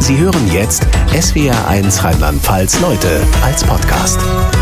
[0.00, 4.18] Sie hören jetzt SWR1 Rheinland-Pfalz Leute als Podcast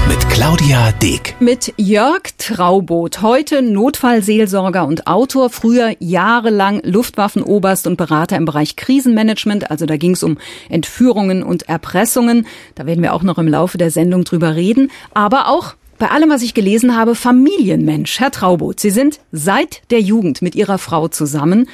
[0.08, 1.36] mit Claudia Deek.
[1.38, 9.70] Mit Jörg Traubot, heute Notfallseelsorger und Autor, früher jahrelang Luftwaffenoberst und Berater im Bereich Krisenmanagement.
[9.70, 10.38] Also da ging es um
[10.68, 12.46] Entführungen und Erpressungen.
[12.74, 14.90] Da werden wir auch noch im Laufe der Sendung drüber reden.
[15.14, 18.18] Aber auch bei allem, was ich gelesen habe, Familienmensch.
[18.18, 21.68] Herr Traubot, Sie sind seit der Jugend mit Ihrer Frau zusammen.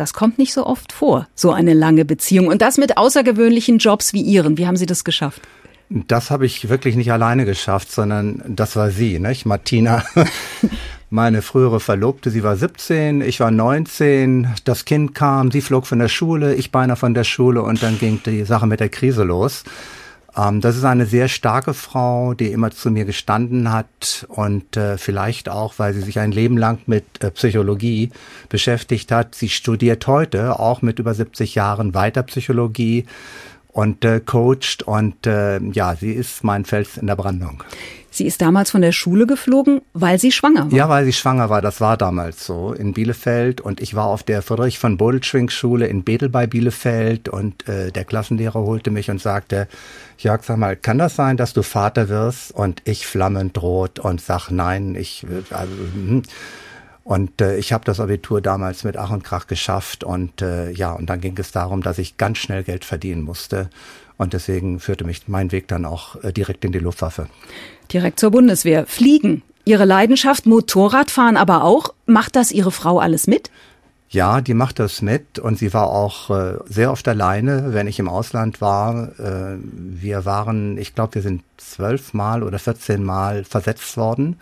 [0.00, 2.46] Das kommt nicht so oft vor, so eine lange Beziehung.
[2.46, 4.56] Und das mit außergewöhnlichen Jobs wie Ihren.
[4.56, 5.42] Wie haben Sie das geschafft?
[5.90, 9.44] Das habe ich wirklich nicht alleine geschafft, sondern das war sie, nicht?
[9.44, 10.02] Martina,
[11.10, 15.98] meine frühere Verlobte, sie war 17, ich war 19, das Kind kam, sie flog von
[15.98, 19.24] der Schule, ich beinahe von der Schule und dann ging die Sache mit der Krise
[19.24, 19.64] los.
[20.36, 24.98] Ähm, das ist eine sehr starke Frau, die immer zu mir gestanden hat und äh,
[24.98, 28.10] vielleicht auch, weil sie sich ein Leben lang mit äh, Psychologie
[28.48, 29.34] beschäftigt hat.
[29.34, 33.06] Sie studiert heute auch mit über 70 Jahren weiter Psychologie
[33.68, 37.62] und äh, coacht und äh, ja, sie ist mein Fels in der Brandung.
[38.10, 40.76] Sie ist damals von der Schule geflogen, weil sie schwanger war.
[40.76, 41.62] Ja, weil sie schwanger war.
[41.62, 43.60] Das war damals so in Bielefeld.
[43.60, 47.28] Und ich war auf der Friedrich von Bodelschwing Schule in Bedel bei Bielefeld.
[47.28, 49.68] Und äh, der Klassenlehrer holte mich und sagte,
[50.18, 52.52] Jörg, sag mal, kann das sein, dass du Vater wirst?
[52.52, 55.26] Und ich flammend rot und sag, nein, ich...
[55.50, 56.22] Also, hm.
[57.02, 60.92] Und äh, ich habe das Abitur damals mit Ach und Krach geschafft und äh, ja,
[60.92, 63.70] und dann ging es darum, dass ich ganz schnell Geld verdienen musste.
[64.20, 67.28] Und deswegen führte mich mein Weg dann auch äh, direkt in die Luftwaffe.
[67.90, 68.84] Direkt zur Bundeswehr.
[68.84, 69.40] Fliegen.
[69.64, 71.94] Ihre Leidenschaft, Motorradfahren aber auch.
[72.04, 73.50] Macht das Ihre Frau alles mit?
[74.10, 77.98] Ja, die macht das mit und sie war auch äh, sehr oft alleine, wenn ich
[77.98, 79.18] im Ausland war.
[79.18, 84.38] Äh, wir waren, ich glaube, wir sind zwölf Mal oder 14 Mal versetzt worden.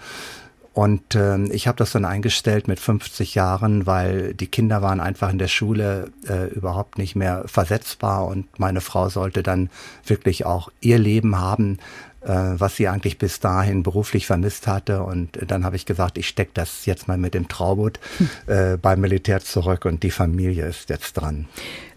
[0.78, 5.28] Und äh, ich habe das dann eingestellt mit 50 Jahren, weil die Kinder waren einfach
[5.28, 9.70] in der Schule äh, überhaupt nicht mehr versetzbar und meine Frau sollte dann
[10.06, 11.78] wirklich auch ihr Leben haben,
[12.20, 15.02] äh, was sie eigentlich bis dahin beruflich vermisst hatte.
[15.02, 18.30] Und dann habe ich gesagt, ich stecke das jetzt mal mit dem Trauboot hm.
[18.46, 21.48] äh, beim Militär zurück und die Familie ist jetzt dran.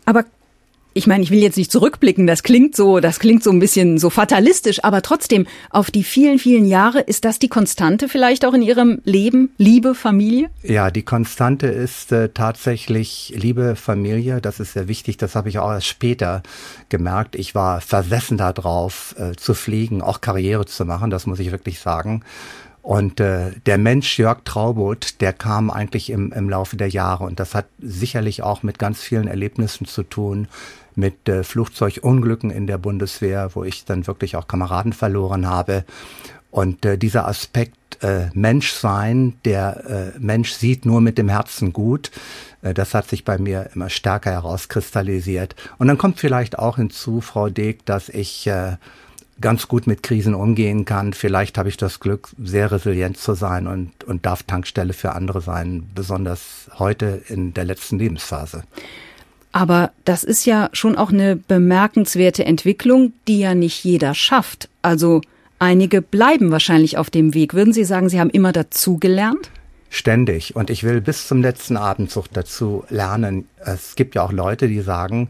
[0.06, 0.26] Aber
[0.94, 3.98] ich meine, ich will jetzt nicht zurückblicken, das klingt so, das klingt so ein bisschen
[3.98, 8.54] so fatalistisch, aber trotzdem, auf die vielen, vielen Jahre, ist das die Konstante vielleicht auch
[8.54, 10.50] in Ihrem Leben, Liebe, Familie?
[10.64, 15.60] Ja, die Konstante ist äh, tatsächlich Liebe, Familie, das ist sehr wichtig, das habe ich
[15.60, 16.44] auch erst später
[16.90, 17.36] gemerkt.
[17.36, 21.80] Ich war versessen darauf, äh, zu fliegen, auch Karriere zu machen, das muss ich wirklich
[21.80, 22.24] sagen.
[22.82, 27.40] Und äh, der Mensch Jörg Traubot, der kam eigentlich im, im Laufe der Jahre und
[27.40, 30.48] das hat sicherlich auch mit ganz vielen Erlebnissen zu tun,
[30.96, 35.86] mit äh, Flugzeugunglücken in der Bundeswehr, wo ich dann wirklich auch Kameraden verloren habe.
[36.52, 42.12] Und äh, dieser Aspekt äh, Menschsein, der äh, Mensch sieht nur mit dem Herzen gut,
[42.62, 45.56] äh, das hat sich bei mir immer stärker herauskristallisiert.
[45.78, 48.76] Und dann kommt vielleicht auch hinzu, Frau Deeg, dass ich äh,
[49.40, 51.14] ganz gut mit Krisen umgehen kann.
[51.14, 55.42] Vielleicht habe ich das Glück, sehr resilient zu sein und, und darf Tankstelle für andere
[55.42, 58.64] sein, besonders heute in der letzten Lebensphase.
[59.52, 64.70] Aber das ist ja schon auch eine bemerkenswerte Entwicklung, die ja nicht jeder schafft.
[64.82, 65.22] Also
[65.60, 67.54] einige bleiben wahrscheinlich auf dem Weg.
[67.54, 69.52] Würden Sie sagen, Sie haben immer dazugelernt?
[69.90, 70.56] Ständig.
[70.56, 73.48] Und ich will bis zum letzten Abendzug dazu lernen.
[73.58, 75.28] Es gibt ja auch Leute, die sagen,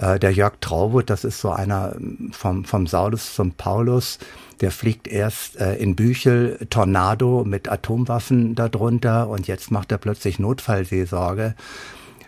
[0.00, 1.96] äh, der Jörg Traubut, das ist so einer
[2.30, 4.20] vom, vom Saulus zum Paulus,
[4.60, 10.38] der fliegt erst äh, in Büchel Tornado mit Atomwaffen darunter und jetzt macht er plötzlich
[10.38, 11.54] Notfallseelsorge.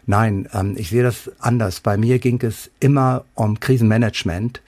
[0.06, 1.80] Nein, ähm, ich sehe das anders.
[1.80, 4.60] Bei mir ging es immer um Krisenmanagement.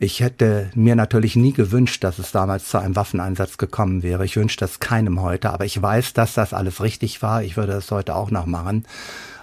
[0.00, 4.24] Ich hätte mir natürlich nie gewünscht, dass es damals zu einem Waffeneinsatz gekommen wäre.
[4.24, 7.42] Ich wünsche das keinem heute, aber ich weiß, dass das alles richtig war.
[7.42, 8.86] Ich würde das heute auch noch machen.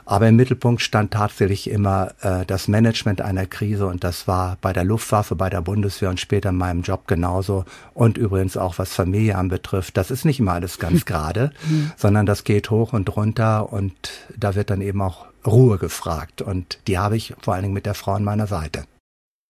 [0.05, 4.71] Aber im Mittelpunkt stand tatsächlich immer äh, das Management einer Krise und das war bei
[4.71, 7.65] der Luftwaffe, bei der Bundeswehr und später in meinem Job genauso.
[7.93, 9.97] Und übrigens auch was Familie anbetrifft.
[9.97, 11.91] Das ist nicht immer alles ganz gerade, mhm.
[11.97, 13.93] sondern das geht hoch und runter und
[14.37, 16.41] da wird dann eben auch Ruhe gefragt.
[16.41, 18.83] Und die habe ich vor allen Dingen mit der Frau an meiner Seite.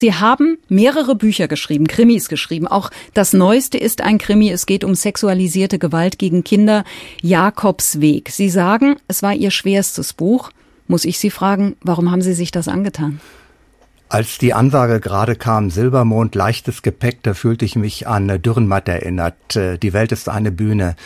[0.01, 2.67] Sie haben mehrere Bücher geschrieben, Krimis geschrieben.
[2.67, 4.49] Auch das neueste ist ein Krimi.
[4.49, 6.83] Es geht um sexualisierte Gewalt gegen Kinder.
[7.21, 8.29] Jakobs Weg.
[8.29, 10.51] Sie sagen, es war Ihr schwerstes Buch.
[10.89, 13.21] Muss ich Sie fragen, warum haben Sie sich das angetan?
[14.09, 19.55] Als die Ansage gerade kam, Silbermond, leichtes Gepäck, da fühlte ich mich an Dürrenmatt erinnert.
[19.55, 20.97] Äh, die Welt ist eine Bühne,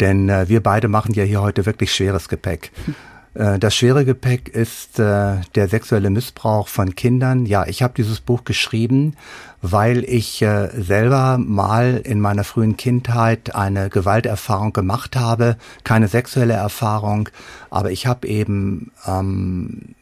[0.00, 2.72] denn äh, wir beide machen ja hier heute wirklich schweres Gepäck.
[2.88, 2.92] Äh,
[3.38, 7.46] das schwere Gepäck ist äh, der sexuelle Missbrauch von Kindern.
[7.46, 9.14] Ja, ich habe dieses Buch geschrieben,
[9.62, 16.54] weil ich äh, selber mal in meiner frühen Kindheit eine Gewalterfahrung gemacht habe, keine sexuelle
[16.54, 17.28] Erfahrung,
[17.70, 19.94] aber ich habe eben ähm,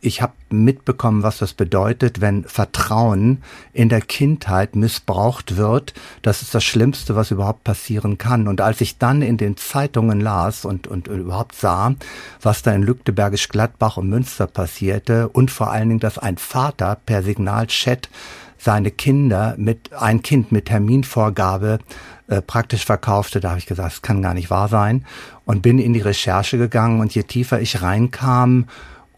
[0.00, 3.42] ich habe mitbekommen, was das bedeutet, wenn Vertrauen
[3.72, 5.94] in der Kindheit missbraucht wird.
[6.22, 8.48] Das ist das Schlimmste, was überhaupt passieren kann.
[8.48, 11.94] Und als ich dann in den Zeitungen las und, und überhaupt sah,
[12.40, 16.98] was da in Lügdebergisch Gladbach und Münster passierte und vor allen Dingen, dass ein Vater
[17.04, 18.08] per Signalchat
[18.58, 21.78] seine Kinder mit ein Kind mit Terminvorgabe
[22.26, 25.04] äh, praktisch verkaufte, da habe ich gesagt, das kann gar nicht wahr sein
[25.44, 28.66] und bin in die Recherche gegangen und je tiefer ich reinkam,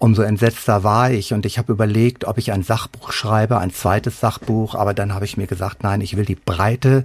[0.00, 4.19] umso entsetzter war ich und ich habe überlegt, ob ich ein Sachbuch schreibe, ein zweites
[4.19, 7.05] Sachbuch, aber dann habe ich mir gesagt, nein, ich will die Breite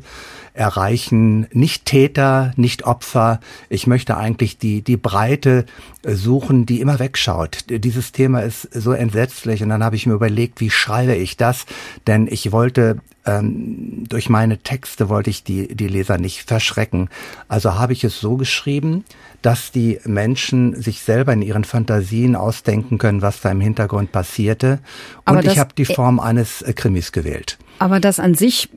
[0.54, 3.42] erreichen, nicht Täter, nicht Opfer.
[3.68, 5.66] Ich möchte eigentlich die die Breite
[6.04, 7.66] suchen, die immer wegschaut.
[7.70, 11.66] Dieses Thema ist so entsetzlich und dann habe ich mir überlegt, wie schreibe ich das,
[12.08, 17.10] denn ich wollte ähm, durch meine Texte wollte ich die, die Leser nicht verschrecken.
[17.48, 19.04] Also habe ich es so geschrieben,
[19.42, 24.80] dass die Menschen sich selber in ihren Fantasien ausdenken können, was da im Hintergrund passierte.
[25.26, 27.58] Und ich habe die Form eines äh, Krimis gewählt.
[27.80, 28.70] Aber das an sich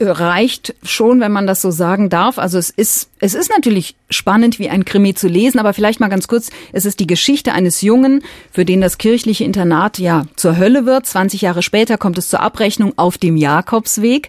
[0.00, 2.38] reicht schon, wenn man das so sagen darf.
[2.38, 6.08] Also es ist, es ist natürlich spannend, wie ein Krimi zu lesen, aber vielleicht mal
[6.08, 10.56] ganz kurz, es ist die Geschichte eines Jungen, für den das kirchliche Internat ja zur
[10.56, 11.06] Hölle wird.
[11.06, 14.28] 20 Jahre später kommt es zur Abrechnung auf dem Jakobsweg.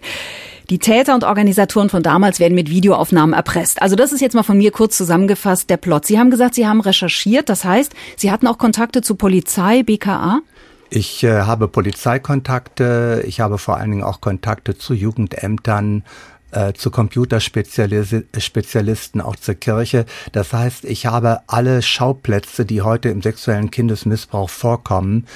[0.70, 3.82] Die Täter und Organisatoren von damals werden mit Videoaufnahmen erpresst.
[3.82, 6.06] Also das ist jetzt mal von mir kurz zusammengefasst der Plot.
[6.06, 10.42] Sie haben gesagt, Sie haben recherchiert, das heißt, Sie hatten auch Kontakte zu Polizei, BKA?
[10.92, 16.02] Ich äh, habe Polizeikontakte, ich habe vor allen Dingen auch Kontakte zu Jugendämtern,
[16.50, 20.04] äh, zu Computerspezialisten, auch zur Kirche.
[20.32, 25.28] Das heißt, ich habe alle Schauplätze, die heute im sexuellen Kindesmissbrauch vorkommen,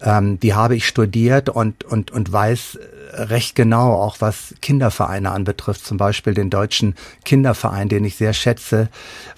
[0.00, 2.78] ähm, die habe ich studiert und, und, und weiß
[3.12, 8.88] recht genau, auch was Kindervereine anbetrifft, zum Beispiel den deutschen Kinderverein, den ich sehr schätze,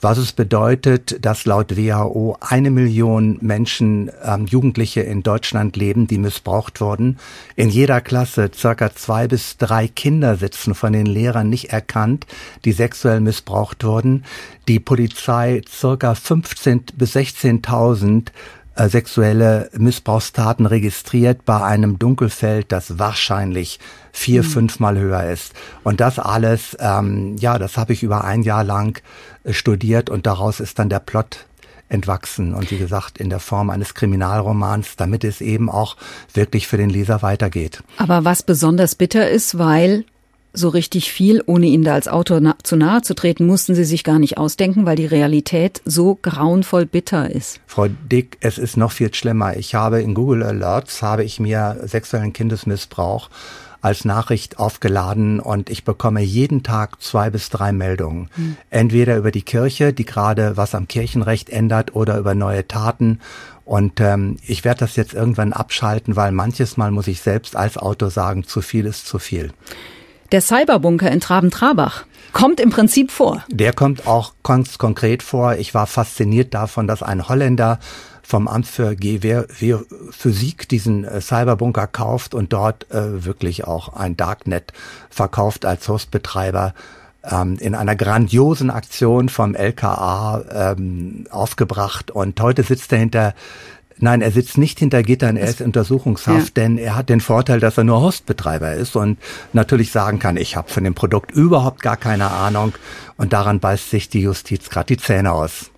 [0.00, 6.18] was es bedeutet, dass laut WHO eine Million Menschen, ähm, Jugendliche in Deutschland leben, die
[6.18, 7.18] missbraucht wurden.
[7.56, 12.26] In jeder Klasse circa zwei bis drei Kinder sitzen, von den Lehrern nicht erkannt,
[12.64, 14.24] die sexuell missbraucht wurden.
[14.68, 18.28] Die Polizei circa 15 bis 16.000
[18.74, 23.78] äh, sexuelle Missbrauchstaten registriert bei einem Dunkelfeld, das wahrscheinlich
[24.12, 24.46] vier, mhm.
[24.46, 25.52] fünfmal höher ist.
[25.82, 29.02] Und das alles, ähm, ja, das habe ich über ein Jahr lang
[29.44, 31.46] äh, studiert und daraus ist dann der Plot
[31.88, 35.96] entwachsen und wie gesagt in der Form eines Kriminalromans, damit es eben auch
[36.32, 37.82] wirklich für den Leser weitergeht.
[37.98, 40.06] Aber was besonders bitter ist, weil
[40.52, 43.84] so richtig viel, ohne Ihnen da als Autor na zu nahe zu treten, mussten Sie
[43.84, 47.60] sich gar nicht ausdenken, weil die Realität so grauenvoll bitter ist.
[47.66, 49.56] Frau Dick, es ist noch viel schlimmer.
[49.56, 53.30] Ich habe in Google Alerts, habe ich mir sexuellen Kindesmissbrauch
[53.82, 58.30] als Nachricht aufgeladen und ich bekomme jeden Tag zwei bis drei Meldungen.
[58.36, 58.56] Hm.
[58.70, 63.18] Entweder über die Kirche, die gerade was am Kirchenrecht ändert, oder über neue Taten.
[63.64, 67.76] Und ähm, ich werde das jetzt irgendwann abschalten, weil manches Mal muss ich selbst als
[67.76, 69.50] Autor sagen, zu viel ist zu viel.
[70.32, 73.44] Der Cyberbunker in Traben-Trabach kommt im Prinzip vor.
[73.50, 75.56] Der kommt auch ganz konkret vor.
[75.56, 77.78] Ich war fasziniert davon, dass ein Holländer
[78.22, 78.96] vom Amt für
[80.10, 84.72] Physik diesen äh, Cyberbunker kauft und dort äh, wirklich auch ein Darknet
[85.10, 86.72] verkauft als Hostbetreiber
[87.30, 93.34] ähm, in einer grandiosen Aktion vom LKA ähm, aufgebracht und heute sitzt er hinter
[94.02, 96.64] Nein, er sitzt nicht hinter Gittern, er ist Untersuchungshaft, ja.
[96.64, 99.16] denn er hat den Vorteil, dass er nur Hostbetreiber ist und
[99.52, 102.72] natürlich sagen kann, ich habe von dem Produkt überhaupt gar keine Ahnung
[103.16, 105.70] und daran beißt sich die Justiz gerade die Zähne aus.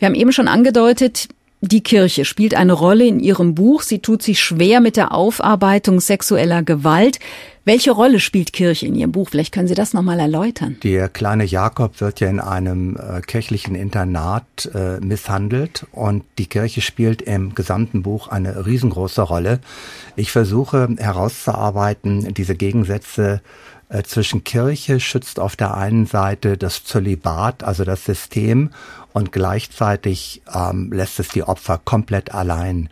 [0.00, 1.28] Wir haben eben schon angedeutet,
[1.60, 3.82] die Kirche spielt eine Rolle in Ihrem Buch.
[3.82, 7.20] Sie tut sich schwer mit der Aufarbeitung sexueller Gewalt.
[7.66, 9.28] Welche Rolle spielt Kirche in Ihrem Buch?
[9.30, 10.78] Vielleicht können Sie das nochmal erläutern.
[10.82, 16.80] Der kleine Jakob wird ja in einem äh, kirchlichen Internat äh, misshandelt und die Kirche
[16.80, 19.60] spielt im gesamten Buch eine riesengroße Rolle.
[20.16, 23.42] Ich versuche herauszuarbeiten, diese Gegensätze
[23.90, 28.70] äh, zwischen Kirche schützt auf der einen Seite das Zölibat, also das System,
[29.12, 32.88] und gleichzeitig ähm, lässt es die Opfer komplett allein.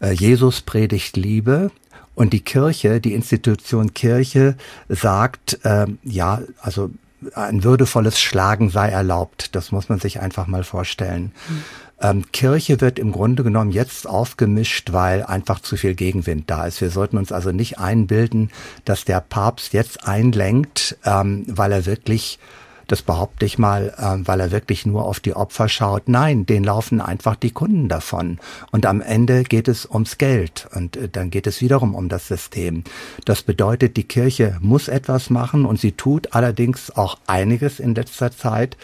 [0.00, 1.70] Äh, Jesus predigt Liebe
[2.14, 4.56] und die Kirche, die Institution Kirche
[4.88, 6.90] sagt, äh, ja, also
[7.34, 9.54] ein würdevolles Schlagen sei erlaubt.
[9.54, 11.32] Das muss man sich einfach mal vorstellen.
[11.48, 11.64] Mhm.
[12.00, 16.80] Ähm, Kirche wird im Grunde genommen jetzt aufgemischt, weil einfach zu viel Gegenwind da ist.
[16.80, 18.50] Wir sollten uns also nicht einbilden,
[18.84, 22.38] dass der Papst jetzt einlenkt, ähm, weil er wirklich
[22.86, 26.08] das behaupte ich mal, äh, weil er wirklich nur auf die Opfer schaut.
[26.08, 28.38] Nein, den laufen einfach die Kunden davon.
[28.70, 32.28] Und am Ende geht es ums Geld und äh, dann geht es wiederum um das
[32.28, 32.84] System.
[33.24, 38.30] Das bedeutet, die Kirche muss etwas machen und sie tut allerdings auch einiges in letzter
[38.30, 38.76] Zeit.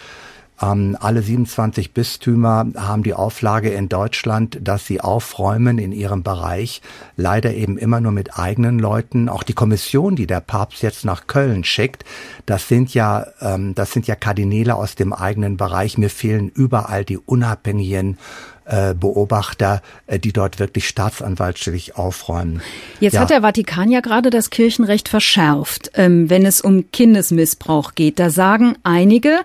[0.62, 6.82] Ähm, alle 27 Bistümer haben die Auflage in Deutschland, dass sie aufräumen in ihrem Bereich.
[7.16, 9.28] Leider eben immer nur mit eigenen Leuten.
[9.28, 12.04] Auch die Kommission, die der Papst jetzt nach Köln schickt,
[12.46, 15.98] das sind ja, ähm, das sind ja Kardinäle aus dem eigenen Bereich.
[15.98, 18.18] Mir fehlen überall die unabhängigen
[18.66, 22.60] äh, Beobachter, äh, die dort wirklich staatsanwaltlich aufräumen.
[23.00, 23.22] Jetzt ja.
[23.22, 28.18] hat der Vatikan ja gerade das Kirchenrecht verschärft, ähm, wenn es um Kindesmissbrauch geht.
[28.18, 29.40] Da sagen einige,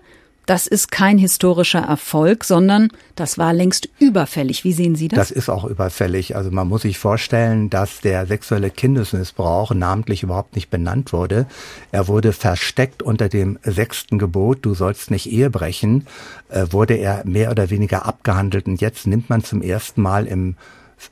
[0.45, 4.63] das ist kein historischer Erfolg, sondern das war längst überfällig.
[4.63, 5.29] Wie sehen Sie das?
[5.29, 6.35] Das ist auch überfällig.
[6.35, 11.47] Also man muss sich vorstellen, dass der sexuelle Kindesmissbrauch namentlich überhaupt nicht benannt wurde.
[11.91, 16.07] Er wurde versteckt unter dem sechsten Gebot, du sollst nicht Ehe brechen,
[16.49, 18.67] äh, wurde er mehr oder weniger abgehandelt.
[18.67, 20.55] Und jetzt nimmt man zum ersten Mal im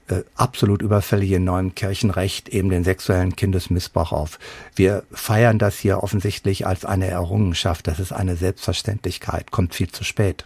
[0.08, 4.40] äh, absolut überfällig in neuem Kirchenrecht eben den sexuellen Kindesmissbrauch auf.
[4.76, 7.88] Wir feiern das hier offensichtlich als eine Errungenschaft.
[7.88, 10.46] Das ist eine Selbstverständlichkeit, kommt viel zu spät.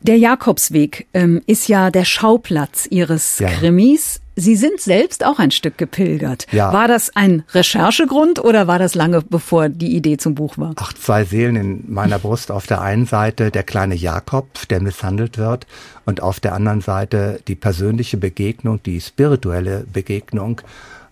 [0.00, 3.48] Der Jakobsweg ähm, ist ja der Schauplatz Ihres ja.
[3.48, 4.20] Krimis.
[4.38, 6.46] Sie sind selbst auch ein Stück gepilgert.
[6.52, 6.70] Ja.
[6.70, 10.74] War das ein Recherchegrund oder war das lange bevor die Idee zum Buch war?
[10.76, 12.50] Ach, zwei Seelen in meiner Brust.
[12.50, 15.66] Auf der einen Seite der kleine Jakob, der misshandelt wird,
[16.04, 20.60] und auf der anderen Seite die persönliche Begegnung, die spirituelle Begegnung,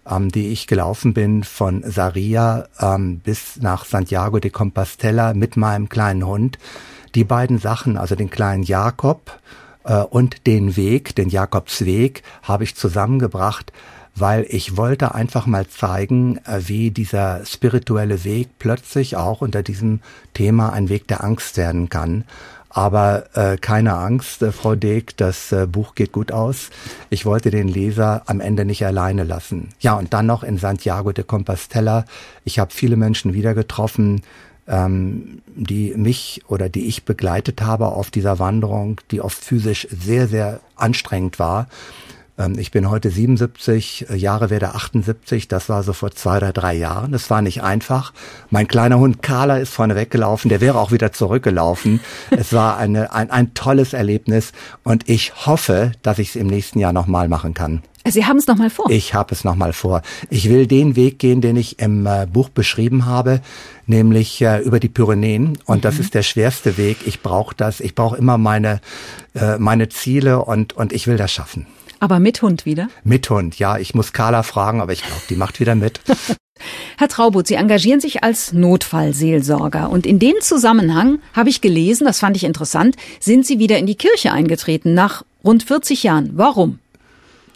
[0.07, 5.88] ähm, die ich gelaufen bin von Saria ähm, bis nach Santiago de Compostela mit meinem
[5.88, 6.59] kleinen Hund.
[7.14, 9.38] Die beiden Sachen, also den kleinen Jakob,
[9.84, 13.72] und den Weg, den Jakobsweg, habe ich zusammengebracht,
[14.14, 20.00] weil ich wollte einfach mal zeigen, äh, wie dieser spirituelle Weg plötzlich auch unter diesem
[20.34, 22.24] Thema ein Weg der Angst werden kann.
[22.70, 26.70] Aber äh, keine Angst, äh, Frau Deek, das äh, Buch geht gut aus.
[27.08, 29.68] Ich wollte den Leser am Ende nicht alleine lassen.
[29.78, 32.04] Ja, und dann noch in Santiago de Compostela.
[32.44, 34.22] Ich habe viele Menschen wieder getroffen,
[34.66, 40.28] ähm, die mich oder die ich begleitet habe auf dieser Wanderung, die oft physisch sehr,
[40.28, 41.68] sehr anstrengend war.
[42.38, 46.52] Ähm, ich bin heute 77, äh, Jahre werde 78, das war so vor zwei oder
[46.52, 47.12] drei Jahren.
[47.12, 48.12] Das war nicht einfach.
[48.50, 52.00] Mein kleiner Hund Carla ist vorne weggelaufen, der wäre auch wieder zurückgelaufen.
[52.30, 54.52] es war eine, ein, ein tolles Erlebnis
[54.83, 57.83] und ich hoffe, dass ich es im nächsten Jahr nochmal machen kann.
[58.06, 58.90] Sie haben es nochmal vor.
[58.90, 60.02] Ich habe es nochmal vor.
[60.28, 63.40] Ich will den Weg gehen, den ich im äh, Buch beschrieben habe,
[63.87, 65.58] nämlich äh, über die Pyrenäen.
[65.64, 65.80] Und mhm.
[65.80, 66.99] das ist der schwerste Weg.
[67.06, 67.80] Ich brauche das.
[67.80, 68.80] Ich brauche immer meine,
[69.34, 71.66] äh, meine Ziele und, und ich will das schaffen.
[71.99, 72.88] Aber mit Hund wieder?
[73.04, 73.78] Mit Hund, ja.
[73.78, 76.00] Ich muss Carla fragen, aber ich glaube, die macht wieder mit.
[76.99, 79.88] Herr Traubut, Sie engagieren sich als Notfallseelsorger.
[79.88, 83.87] Und in dem Zusammenhang habe ich gelesen, das fand ich interessant, sind Sie wieder in
[83.87, 86.30] die Kirche eingetreten nach rund 40 Jahren.
[86.34, 86.78] Warum?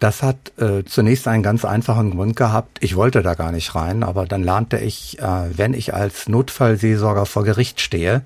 [0.00, 2.78] Das hat äh, zunächst einen ganz einfachen Grund gehabt.
[2.80, 7.26] Ich wollte da gar nicht rein, aber dann lernte ich, äh, wenn ich als Notfallseelsorger
[7.26, 8.22] vor Gericht stehe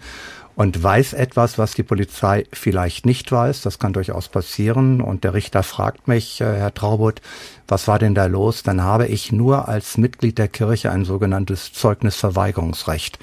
[0.54, 5.32] und weiß etwas, was die Polizei vielleicht nicht weiß, das kann durchaus passieren, und der
[5.32, 7.22] Richter fragt mich, äh, Herr Traubut,
[7.68, 8.62] was war denn da los?
[8.62, 13.18] Dann habe ich nur als Mitglied der Kirche ein sogenanntes Zeugnisverweigerungsrecht.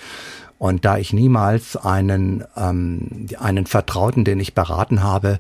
[0.58, 5.40] Und da ich niemals einen, ähm, einen Vertrauten, den ich beraten habe,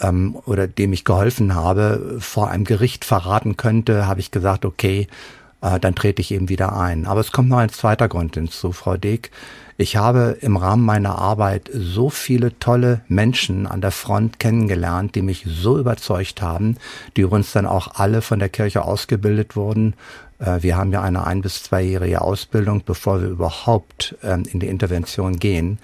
[0.00, 5.06] ähm, oder dem ich geholfen habe, vor einem Gericht verraten könnte, habe ich gesagt, okay,
[5.60, 7.06] äh, dann trete ich eben wieder ein.
[7.06, 9.30] Aber es kommt noch ein zweiter Grund hinzu, Frau Deck.
[9.80, 15.22] Ich habe im Rahmen meiner Arbeit so viele tolle Menschen an der Front kennengelernt, die
[15.22, 16.76] mich so überzeugt haben,
[17.16, 19.94] die übrigens dann auch alle von der Kirche ausgebildet wurden.
[20.40, 24.66] Äh, wir haben ja eine ein- bis zweijährige Ausbildung, bevor wir überhaupt ähm, in die
[24.66, 25.78] Intervention gehen.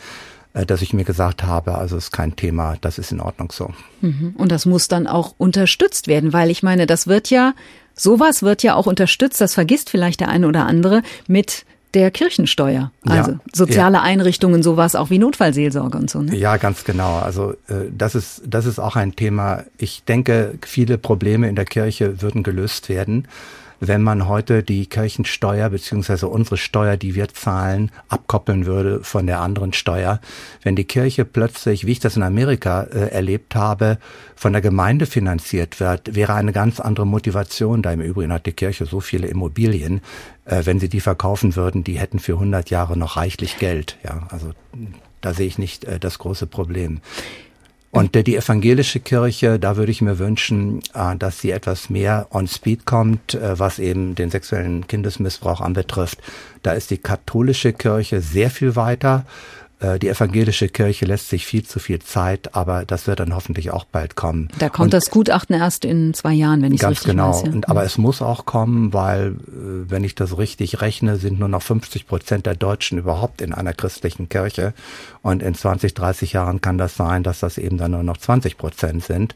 [0.55, 3.71] Äh, dass ich mir gesagt habe, also ist kein Thema, das ist in Ordnung so.
[4.01, 4.35] Mhm.
[4.39, 7.55] Und das muss dann auch unterstützt werden, weil ich meine, das wird ja,
[7.95, 12.91] sowas wird ja auch unterstützt, das vergisst vielleicht der eine oder andere, mit der Kirchensteuer.
[13.05, 14.03] Also ja, soziale ja.
[14.03, 16.23] Einrichtungen, sowas auch wie Notfallseelsorge und so.
[16.23, 16.37] Ne?
[16.37, 17.19] Ja, ganz genau.
[17.19, 19.65] Also äh, das ist das ist auch ein Thema.
[19.79, 23.29] Ich denke, viele Probleme in der Kirche würden gelöst werden
[23.81, 29.41] wenn man heute die Kirchensteuer beziehungsweise unsere Steuer, die wir zahlen, abkoppeln würde von der
[29.41, 30.21] anderen Steuer.
[30.63, 33.99] Wenn die Kirche plötzlich, wie ich das in Amerika äh, erlebt habe,
[34.37, 37.83] von der Gemeinde finanziert wird, wäre eine ganz andere Motivation.
[37.83, 40.01] Da im Übrigen hat die Kirche so viele Immobilien.
[40.45, 43.99] Äh, wenn sie die verkaufen würden, die hätten für 100 Jahre noch reichlich Geld.
[44.05, 44.53] Ja, also
[45.21, 47.01] da sehe ich nicht äh, das große Problem.
[47.95, 52.49] Und die evangelische Kirche, da würde ich mir wünschen, äh, dass sie etwas mehr on
[52.49, 56.19] speed kommt, äh, was eben den sexuellen Kindesmissbrauch anbetrifft.
[56.65, 59.27] Da ist die katholische Kirche sehr viel weiter.
[59.81, 63.71] Äh, die evangelische Kirche lässt sich viel zu viel Zeit, aber das wird dann hoffentlich
[63.71, 64.49] auch bald kommen.
[64.59, 67.31] Da kommt und das Gutachten erst in zwei Jahren, wenn ich es richtig genau.
[67.31, 67.43] weiß.
[67.43, 67.69] Ganz genau.
[67.69, 71.63] Aber es muss auch kommen, weil, äh, wenn ich das richtig rechne, sind nur noch
[71.63, 74.75] 50 Prozent der Deutschen überhaupt in einer christlichen Kirche.
[75.23, 78.57] Und in 20, 30 Jahren kann das sein, dass das eben dann nur noch 20
[78.57, 79.35] Prozent sind.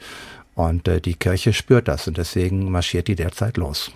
[0.59, 3.93] Und äh, die Kirche spürt das und deswegen marschiert die derzeit los.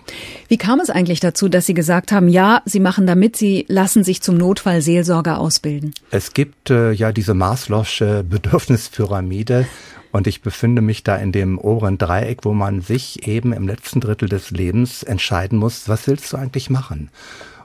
[0.47, 4.05] Wie kam es eigentlich dazu, dass Sie gesagt haben, ja, Sie machen damit, Sie lassen
[4.05, 5.93] sich zum Notfallseelsorger ausbilden?
[6.09, 9.67] Es gibt äh, ja diese Maslow'sche Bedürfnispyramide
[10.13, 13.99] und ich befinde mich da in dem oberen Dreieck, wo man sich eben im letzten
[13.99, 17.09] Drittel des Lebens entscheiden muss, was willst du eigentlich machen?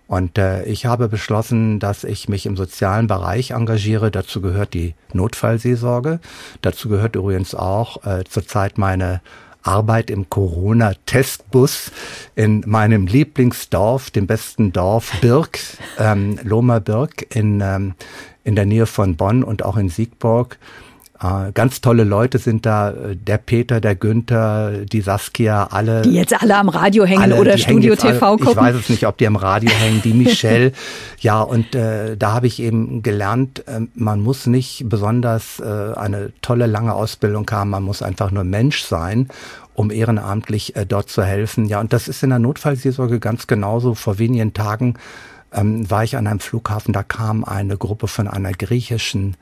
[0.09, 4.11] Und äh, ich habe beschlossen, dass ich mich im sozialen Bereich engagiere.
[4.11, 6.19] Dazu gehört die Notfallseelsorge.
[6.63, 9.21] Dazu gehört übrigens auch äh, zurzeit meine
[9.63, 11.93] Arbeit im Corona-Testbus
[12.35, 15.61] in meinem Lieblingsdorf, dem besten Dorf Birk,
[15.99, 17.95] ähm, Loma Birk in, ähm,
[18.45, 20.59] in der Nähe von Bonn und auch in Siegburg.
[21.21, 26.03] Äh, ganz tolle Leute sind da, äh, der Peter, der Günther, die Saskia, alle.
[26.03, 28.51] Die jetzt alle am Radio hängen alle, oder Studio TV alle, gucken.
[28.51, 30.73] Ich weiß es nicht, ob die am Radio hängen, die Michelle.
[31.19, 36.33] ja, und äh, da habe ich eben gelernt, äh, man muss nicht besonders äh, eine
[36.41, 39.29] tolle, lange Ausbildung haben, man muss einfach nur Mensch sein
[39.75, 41.67] um ehrenamtlich äh, dort zu helfen.
[41.67, 43.95] Ja, und das ist in der Notfallseelsorge ganz genauso.
[43.95, 44.95] Vor wenigen Tagen
[45.53, 49.37] ähm, war ich an einem Flughafen, da kam eine Gruppe von einer griechischen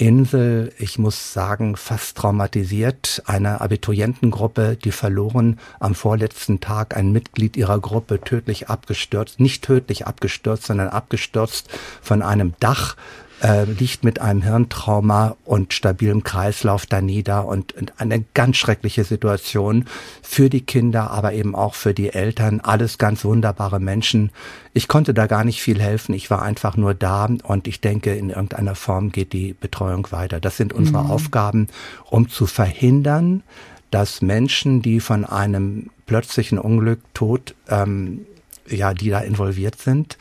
[0.00, 3.22] Insel, ich muss sagen, fast traumatisiert.
[3.26, 10.06] Eine Abiturientengruppe, die verloren am vorletzten Tag ein Mitglied ihrer Gruppe tödlich abgestürzt, nicht tödlich
[10.06, 11.68] abgestürzt, sondern abgestürzt
[12.00, 12.96] von einem Dach
[13.42, 19.04] äh, liegt mit einem Hirntrauma und stabilem Kreislauf da nieder und, und eine ganz schreckliche
[19.04, 19.86] Situation
[20.22, 22.60] für die Kinder, aber eben auch für die Eltern.
[22.60, 24.30] Alles ganz wunderbare Menschen.
[24.72, 26.14] Ich konnte da gar nicht viel helfen.
[26.14, 30.40] Ich war einfach nur da und ich denke, in irgendeiner Form geht die Betreuung weiter.
[30.40, 31.10] Das sind unsere mhm.
[31.10, 31.68] Aufgaben,
[32.10, 33.42] um zu verhindern,
[33.90, 38.26] dass Menschen, die von einem plötzlichen Unglück, Tod, ähm,
[38.68, 40.16] ja, die da involviert sind,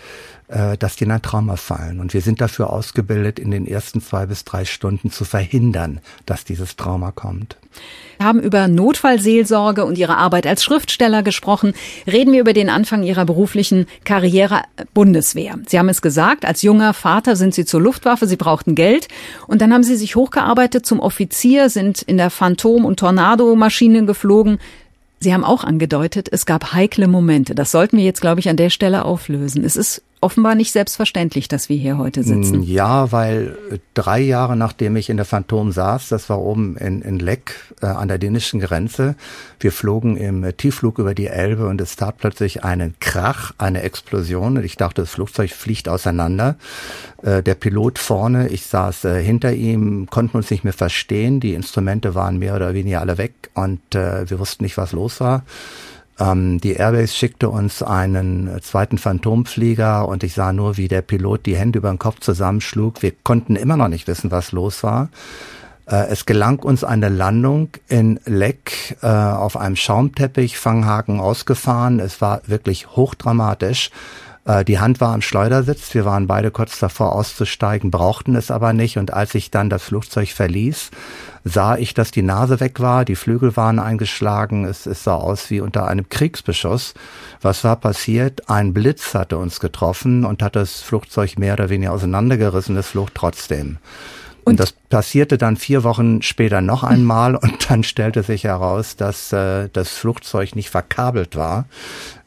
[0.50, 2.00] äh, dass die in ein Trauma fallen.
[2.00, 6.44] Und wir sind dafür ausgebildet, in den ersten zwei bis drei Stunden zu verhindern, dass
[6.44, 7.56] dieses Trauma kommt.
[8.18, 11.74] Wir haben über Notfallseelsorge und Ihre Arbeit als Schriftsteller gesprochen.
[12.06, 14.64] Reden wir über den Anfang Ihrer beruflichen Karriere
[14.94, 15.60] Bundeswehr.
[15.68, 19.08] Sie haben es gesagt, als junger Vater sind Sie zur Luftwaffe, Sie brauchten Geld
[19.48, 24.60] und dann haben Sie sich hochgearbeitet zum Offizier, sind in der Phantom- und Tornado-Maschine geflogen.
[25.22, 27.54] Sie haben auch angedeutet, es gab heikle Momente.
[27.54, 29.64] Das sollten wir jetzt, glaube ich, an der Stelle auflösen.
[29.64, 32.64] Es ist offenbar nicht selbstverständlich, dass wir hier heute sitzen.
[32.64, 33.58] Ja, weil
[33.94, 37.86] drei Jahre nachdem ich in der Phantom saß, das war oben in, in Leck äh,
[37.86, 39.16] an der dänischen Grenze,
[39.60, 44.58] wir flogen im Tiefflug über die Elbe und es tat plötzlich einen Krach, eine Explosion
[44.58, 46.58] und ich dachte, das Flugzeug fliegt auseinander.
[47.24, 51.54] Äh, der Pilot vorne, ich saß äh, hinter ihm, konnten uns nicht mehr verstehen, die
[51.54, 55.44] Instrumente waren mehr oder weniger alle weg und äh, wir wussten nicht, was los war.
[56.20, 61.46] Ähm, die Airbase schickte uns einen zweiten Phantomflieger und ich sah nur, wie der Pilot
[61.46, 63.02] die Hände über den Kopf zusammenschlug.
[63.02, 65.10] Wir konnten immer noch nicht wissen, was los war.
[65.90, 72.00] Äh, es gelang uns eine Landung in Leck äh, auf einem Schaumteppich, Fanghaken ausgefahren.
[72.00, 73.90] Es war wirklich hochdramatisch.
[74.46, 75.94] Äh, die Hand war am Schleudersitz.
[75.94, 78.98] Wir waren beide kurz davor auszusteigen, brauchten es aber nicht.
[78.98, 80.92] Und als ich dann das Flugzeug verließ,
[81.50, 85.50] sah ich, dass die Nase weg war, die Flügel waren eingeschlagen, es, es sah aus
[85.50, 86.94] wie unter einem Kriegsbeschuss.
[87.42, 88.50] Was war passiert?
[88.50, 93.14] Ein Blitz hatte uns getroffen und hat das Flugzeug mehr oder weniger auseinandergerissen, es flog
[93.14, 93.78] trotzdem.
[94.46, 99.32] Und das passierte dann vier Wochen später noch einmal und dann stellte sich heraus, dass
[99.32, 101.66] äh, das Flugzeug nicht verkabelt war,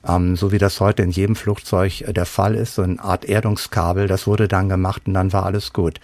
[0.07, 3.25] ähm, so wie das heute in jedem Flugzeug äh, der Fall ist, so eine Art
[3.25, 4.07] Erdungskabel.
[4.07, 5.99] Das wurde dann gemacht und dann war alles gut.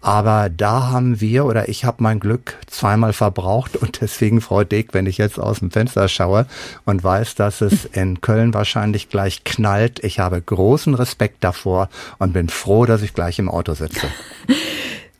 [0.00, 4.94] Aber da haben wir oder ich habe mein Glück zweimal verbraucht und deswegen, Frau Dick,
[4.94, 6.46] wenn ich jetzt aus dem Fenster schaue
[6.86, 12.32] und weiß, dass es in Köln wahrscheinlich gleich knallt, ich habe großen Respekt davor und
[12.32, 14.06] bin froh, dass ich gleich im Auto sitze.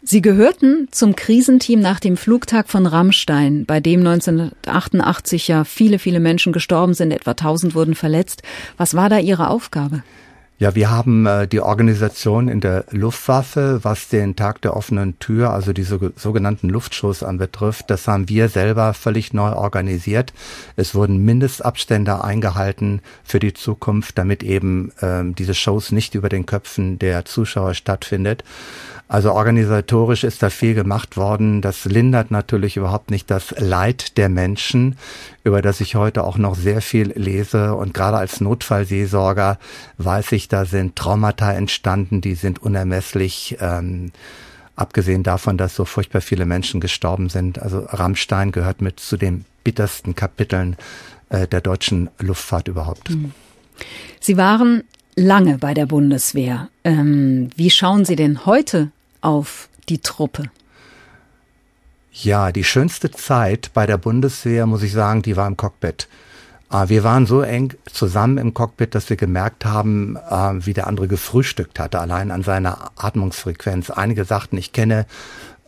[0.02, 6.20] Sie gehörten zum Krisenteam nach dem Flugtag von Rammstein, bei dem 1988 ja viele, viele
[6.20, 8.42] Menschen gestorben sind, etwa 1000 wurden verletzt.
[8.78, 10.02] Was war da Ihre Aufgabe?
[10.60, 15.54] Ja, wir haben äh, die Organisation in der Luftwaffe, was den Tag der offenen Tür,
[15.54, 20.34] also diese sogenannten Luftshows anbetrifft, das haben wir selber völlig neu organisiert.
[20.76, 26.44] Es wurden Mindestabstände eingehalten für die Zukunft, damit eben ähm, diese Shows nicht über den
[26.44, 28.44] Köpfen der Zuschauer stattfindet.
[29.10, 31.62] Also organisatorisch ist da viel gemacht worden.
[31.62, 34.96] Das lindert natürlich überhaupt nicht das Leid der Menschen,
[35.42, 37.74] über das ich heute auch noch sehr viel lese.
[37.74, 39.58] Und gerade als Notfallseelsorger
[39.98, 43.56] weiß ich, da sind Traumata entstanden, die sind unermesslich.
[43.60, 44.12] Ähm,
[44.76, 47.60] abgesehen davon, dass so furchtbar viele Menschen gestorben sind.
[47.60, 50.76] Also Rammstein gehört mit zu den bittersten Kapiteln
[51.30, 53.10] äh, der deutschen Luftfahrt überhaupt.
[53.10, 53.32] Mhm.
[54.20, 54.84] Sie waren
[55.16, 56.68] lange bei der Bundeswehr.
[56.84, 60.50] Ähm, wie schauen Sie denn heute auf die Truppe?
[62.12, 66.09] Ja, die schönste Zeit bei der Bundeswehr, muss ich sagen, die war im Cockpit.
[66.72, 70.87] Äh, wir waren so eng zusammen im Cockpit, dass wir gemerkt haben, äh, wie der
[70.87, 73.90] andere gefrühstückt hatte, allein an seiner Atmungsfrequenz.
[73.90, 75.06] Einige sagten, ich kenne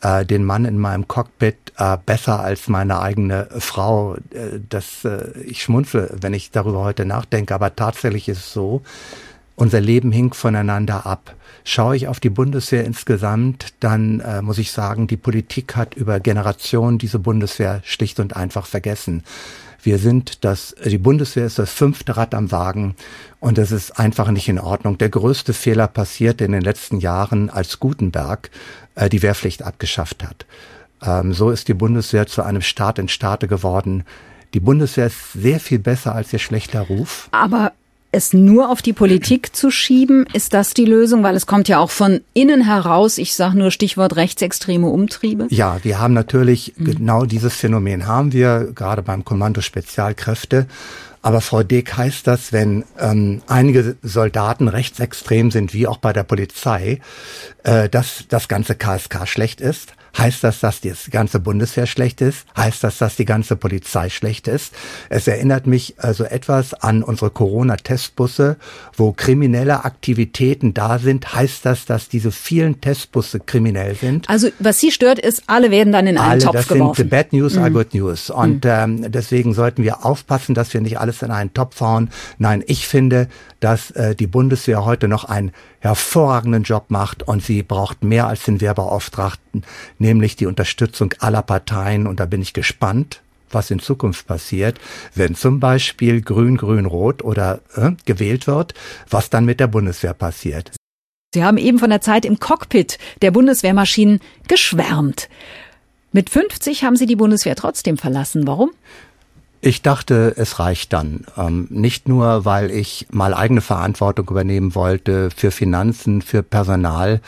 [0.01, 1.57] äh, den Mann in meinem Cockpit
[2.05, 4.17] besser als meine eigene Frau.
[4.69, 5.09] Das,
[5.43, 8.83] ich schmunzel, wenn ich darüber heute nachdenke, aber tatsächlich ist es so,
[9.57, 11.35] unser Leben hing voneinander ab.
[11.64, 16.20] Schaue ich auf die Bundeswehr insgesamt, dann äh, muss ich sagen, die Politik hat über
[16.20, 19.22] Generationen diese Bundeswehr schlicht und einfach vergessen.
[19.83, 22.94] Wir sind das, die Bundeswehr ist das fünfte Rad am Wagen
[23.40, 24.96] und das ist einfach nicht in Ordnung.
[24.98, 28.51] Der größte Fehler passierte in den letzten Jahren, als Gutenberg
[28.94, 30.46] äh, die Wehrpflicht abgeschafft hat.
[31.03, 34.05] Ähm, so ist die Bundeswehr zu einem Staat in Staate geworden.
[34.55, 37.29] Die Bundeswehr ist sehr viel besser als ihr schlechter Ruf.
[37.33, 37.72] Aber
[38.12, 41.22] es nur auf die Politik zu schieben, ist das die Lösung?
[41.22, 45.46] Weil es kommt ja auch von innen heraus, ich sage nur Stichwort rechtsextreme Umtriebe.
[45.48, 46.85] Ja, wir haben natürlich mhm.
[46.85, 50.66] genau dieses Phänomen haben wir, gerade beim Kommando Spezialkräfte.
[51.22, 56.25] Aber Frau Dick, heißt das, wenn ähm, einige Soldaten rechtsextrem sind, wie auch bei der
[56.25, 57.01] Polizei,
[57.62, 59.94] äh, dass das ganze KSK schlecht ist?
[60.16, 62.46] Heißt das, dass die ganze Bundeswehr schlecht ist?
[62.57, 64.75] Heißt das, dass die ganze Polizei schlecht ist?
[65.09, 68.57] Es erinnert mich also etwas an unsere Corona-Testbusse,
[68.96, 71.35] wo kriminelle Aktivitäten da sind.
[71.35, 74.29] Heißt das, dass diese vielen Testbusse kriminell sind?
[74.29, 76.96] Also was Sie stört, ist, alle werden dann in einen alle, Topf das geworfen.
[76.96, 77.62] Sind bad News mhm.
[77.62, 78.31] are good news.
[78.31, 78.70] Und mhm.
[78.70, 82.11] ähm, deswegen sollten wir aufpassen, dass wir nicht alles in einen Topf hauen.
[82.38, 83.29] Nein, ich finde,
[83.62, 88.44] dass äh, die Bundeswehr heute noch einen hervorragenden Job macht und sie braucht mehr als
[88.44, 89.64] den Wehrbeauftragten,
[90.03, 92.07] nämlich die Unterstützung aller Parteien.
[92.07, 94.79] Und da bin ich gespannt, was in Zukunft passiert,
[95.15, 98.75] wenn zum Beispiel Grün, Grün, Rot oder äh, gewählt wird,
[99.09, 100.73] was dann mit der Bundeswehr passiert.
[101.35, 105.31] Sie haben eben von der Zeit im Cockpit der Bundeswehrmaschinen geschwärmt.
[106.12, 108.47] Mit 50 haben Sie die Bundeswehr trotzdem verlassen.
[108.47, 108.73] Warum?
[109.64, 111.25] Ich dachte, es reicht dann.
[111.37, 117.20] Ähm, nicht nur, weil ich mal eigene Verantwortung übernehmen wollte für Finanzen, für Personal,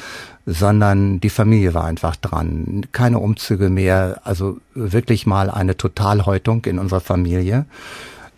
[0.44, 2.87] sondern die Familie war einfach dran.
[2.90, 7.66] Keine Umzüge mehr, also wirklich mal eine Totalhäutung in unserer Familie.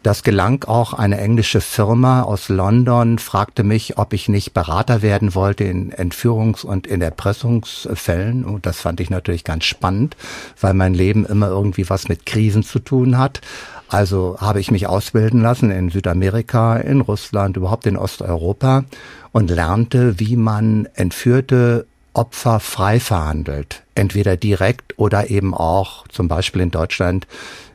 [0.03, 5.35] Das gelang auch eine englische Firma aus London, fragte mich, ob ich nicht Berater werden
[5.35, 8.45] wollte in Entführungs- und in Erpressungsfällen.
[8.45, 10.17] Und das fand ich natürlich ganz spannend,
[10.61, 13.41] weil mein Leben immer irgendwie was mit Krisen zu tun hat.
[13.89, 18.85] Also habe ich mich ausbilden lassen in Südamerika, in Russland, überhaupt in Osteuropa
[19.33, 23.83] und lernte, wie man entführte Opfer frei verhandelt.
[23.95, 27.27] Entweder direkt oder eben auch zum Beispiel in Deutschland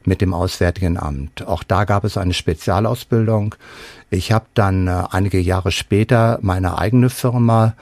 [0.04, 1.48] mit dem Auswärtigen Amt.
[1.48, 3.56] Auch da gab es eine Spezialausbildung.
[4.10, 7.76] Ich habe dann äh, einige Jahre später meine eigene Firma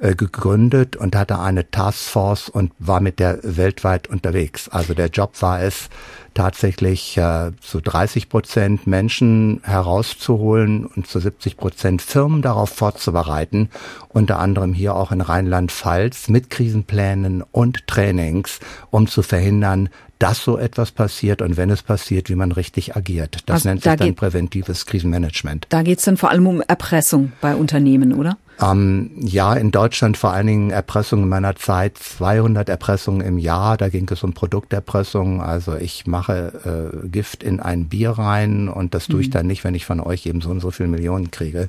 [0.00, 4.68] äh, gegründet und hatte eine Taskforce und war mit der weltweit unterwegs.
[4.68, 5.88] Also der Job war es,
[6.36, 13.70] tatsächlich äh, zu 30 Prozent Menschen herauszuholen und zu 70 Prozent Firmen darauf vorzubereiten,
[14.08, 20.58] unter anderem hier auch in Rheinland-Pfalz mit Krisenplänen und Trainings, um zu verhindern, dass so
[20.58, 23.42] etwas passiert und wenn es passiert, wie man richtig agiert.
[23.46, 25.66] Das also nennt sich da dann präventives Krisenmanagement.
[25.70, 28.38] Da geht es dann vor allem um Erpressung bei Unternehmen, oder?
[28.60, 33.76] Ähm, ja, in Deutschland vor allen Dingen Erpressung in meiner Zeit, 200 Erpressungen im Jahr.
[33.76, 35.42] Da ging es um Produkterpressung.
[35.42, 39.32] Also ich mache äh, Gift in ein Bier rein und das tue ich mhm.
[39.32, 41.68] dann nicht, wenn ich von euch eben so und so viele Millionen kriege.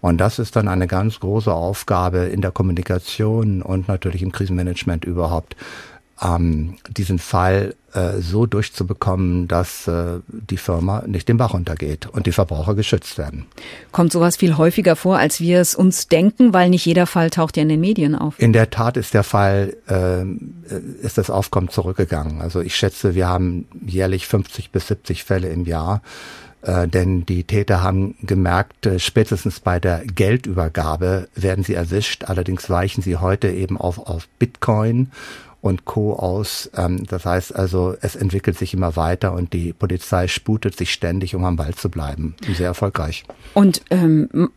[0.00, 5.04] Und das ist dann eine ganz große Aufgabe in der Kommunikation und natürlich im Krisenmanagement
[5.04, 5.56] überhaupt
[6.22, 12.26] ähm, diesen Fall äh, so durchzubekommen, dass äh, die Firma nicht den Bach runtergeht und
[12.26, 13.46] die Verbraucher geschützt werden.
[13.92, 17.56] Kommt sowas viel häufiger vor, als wir es uns denken, weil nicht jeder Fall taucht
[17.56, 18.38] ja in den Medien auf?
[18.38, 20.24] In der Tat ist der Fall, äh,
[21.04, 22.40] ist das Aufkommen zurückgegangen.
[22.40, 26.02] Also ich schätze, wir haben jährlich 50 bis 70 Fälle im Jahr.
[26.62, 32.24] Äh, denn die Täter haben gemerkt, äh, spätestens bei der Geldübergabe werden sie erwischt.
[32.24, 35.10] Allerdings weichen sie heute eben auf, auf Bitcoin
[35.60, 36.14] und Co.
[36.14, 36.70] aus.
[36.76, 41.34] Ähm, das heißt also, es entwickelt sich immer weiter und die Polizei sputet sich ständig,
[41.34, 42.34] um am Ball zu bleiben.
[42.54, 43.24] Sehr erfolgreich.
[43.54, 44.50] Und ähm,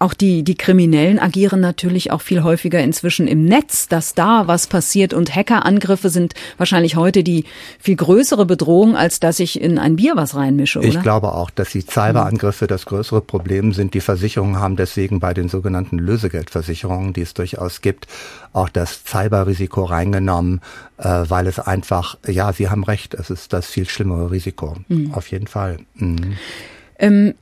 [0.00, 4.66] auch die, die Kriminellen agieren natürlich auch viel häufiger inzwischen im Netz, dass da was
[4.66, 7.44] passiert und Hackerangriffe sind wahrscheinlich heute die
[7.78, 10.88] viel größere Bedrohung, als dass ich in ein Bier was reinmische, oder?
[10.88, 13.94] Ich glaube auch, dass die Cyberangriffe das größere Problem sind.
[13.94, 18.08] Die Versicherungen haben deswegen bei den sogenannten Lösegeldversicherungen, die es durchaus gibt,
[18.52, 20.60] auch das Cyberrisiko reingenommen,
[20.98, 24.76] äh, weil es einfach, ja, Sie haben recht, es ist das viel schlimmere Risiko.
[24.88, 25.14] Mhm.
[25.14, 25.78] Auf jeden Fall.
[25.94, 26.36] Mhm.
[26.98, 27.34] Ähm,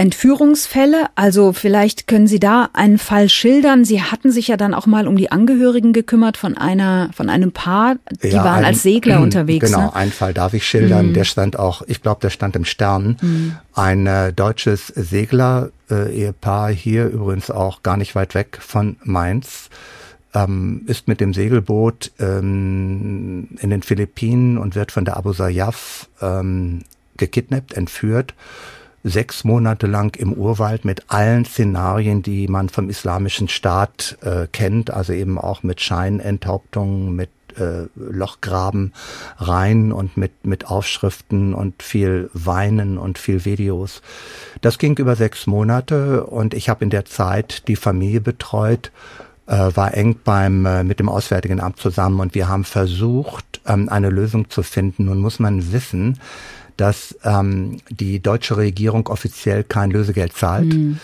[0.00, 1.08] Entführungsfälle?
[1.14, 3.84] Also vielleicht können Sie da einen Fall schildern.
[3.84, 7.52] Sie hatten sich ja dann auch mal um die Angehörigen gekümmert von einer, von einem
[7.52, 9.66] Paar, die ja, waren ein, als Segler unterwegs.
[9.66, 9.94] Genau, ne?
[9.94, 11.08] einen Fall darf ich schildern.
[11.08, 11.12] Mhm.
[11.12, 13.18] Der stand auch, ich glaube, der stand im Stern.
[13.20, 13.56] Mhm.
[13.74, 19.68] Ein äh, deutsches Segler-Ehepaar äh, hier übrigens auch gar nicht weit weg von Mainz.
[20.32, 26.08] Ähm, ist mit dem Segelboot ähm, in den Philippinen und wird von der Abu Sayyaf
[26.22, 26.84] ähm,
[27.18, 28.32] gekidnappt, entführt
[29.02, 34.90] sechs Monate lang im Urwald mit allen Szenarien, die man vom islamischen Staat äh, kennt,
[34.90, 38.92] also eben auch mit Scheinenthauptungen, mit äh, Lochgraben
[39.38, 44.02] rein und mit, mit Aufschriften und viel Weinen und viel Videos.
[44.60, 48.92] Das ging über sechs Monate und ich habe in der Zeit die Familie betreut,
[49.46, 53.88] äh, war eng beim äh, mit dem Auswärtigen Amt zusammen und wir haben versucht, ähm,
[53.88, 55.06] eine Lösung zu finden.
[55.06, 56.18] Nun muss man wissen,
[56.76, 60.72] dass ähm, die deutsche Regierung offiziell kein Lösegeld zahlt.
[60.72, 60.98] Mhm.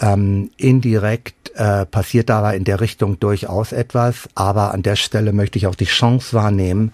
[0.00, 5.58] Ähm, indirekt äh, passiert aber in der Richtung durchaus etwas, aber an der Stelle möchte
[5.58, 6.92] ich auch die Chance wahrnehmen,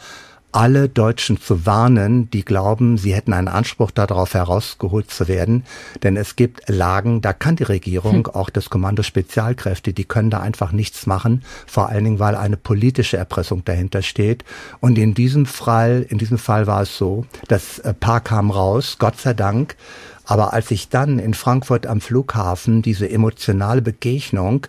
[0.51, 5.65] alle Deutschen zu warnen, die glauben, sie hätten einen Anspruch darauf, herausgeholt zu werden.
[6.03, 8.35] Denn es gibt Lagen, da kann die Regierung, hm.
[8.35, 11.43] auch das Kommando Spezialkräfte, die können da einfach nichts machen.
[11.67, 14.45] Vor allen Dingen, weil eine politische Erpressung dahinter steht.
[14.81, 18.97] Und in diesem Fall, in diesem Fall war es so, das äh, Paar kam raus,
[18.99, 19.77] Gott sei Dank.
[20.25, 24.67] Aber als ich dann in Frankfurt am Flughafen diese emotionale Begegnung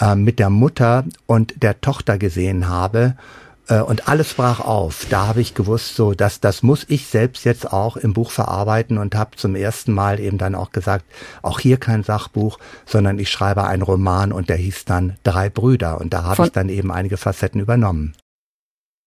[0.00, 3.16] äh, mit der Mutter und der Tochter gesehen habe,
[3.68, 5.06] und alles brach auf.
[5.08, 8.98] Da habe ich gewusst, so dass das muss ich selbst jetzt auch im Buch verarbeiten
[8.98, 11.04] und habe zum ersten Mal eben dann auch gesagt,
[11.42, 16.00] auch hier kein Sachbuch, sondern ich schreibe einen Roman und der hieß dann Drei Brüder
[16.00, 18.14] und da habe ich dann eben einige Facetten übernommen.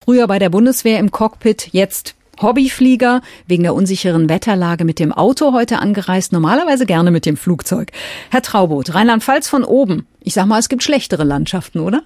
[0.03, 5.53] Früher bei der Bundeswehr im Cockpit, jetzt Hobbyflieger, wegen der unsicheren Wetterlage mit dem Auto
[5.53, 7.91] heute angereist, normalerweise gerne mit dem Flugzeug.
[8.29, 10.07] Herr Traubot, Rheinland-Pfalz von oben.
[10.21, 12.03] Ich sag mal, es gibt schlechtere Landschaften, oder?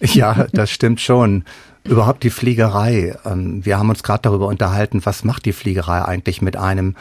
[0.00, 1.44] Ja, das stimmt schon.
[1.84, 3.16] Überhaupt die Fliegerei.
[3.24, 6.94] Ähm, wir haben uns gerade darüber unterhalten, was macht die Fliegerei eigentlich mit einem.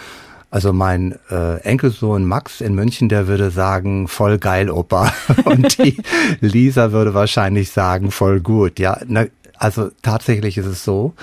[0.50, 5.13] Also mein äh, Enkelsohn Max in München, der würde sagen, voll geil, Opa.
[5.46, 5.98] Und die
[6.41, 8.78] Lisa würde wahrscheinlich sagen, voll gut.
[8.78, 9.26] Ja, na,
[9.58, 11.13] also tatsächlich ist es so,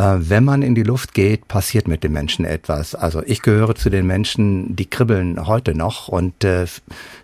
[0.00, 2.94] wenn man in die Luft geht, passiert mit den Menschen etwas.
[2.94, 6.06] Also ich gehöre zu den Menschen, die kribbeln heute noch.
[6.06, 6.66] Und äh,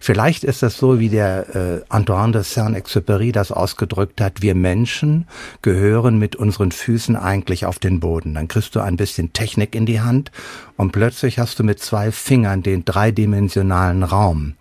[0.00, 4.42] vielleicht ist das so, wie der äh, Antoine de Saint-Exupéry das ausgedrückt hat.
[4.42, 5.28] Wir Menschen
[5.62, 8.34] gehören mit unseren Füßen eigentlich auf den Boden.
[8.34, 10.32] Dann kriegst du ein bisschen Technik in die Hand
[10.76, 14.54] und plötzlich hast du mit zwei Fingern den dreidimensionalen Raum.